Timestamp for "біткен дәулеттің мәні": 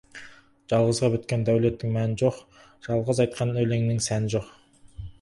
1.17-2.19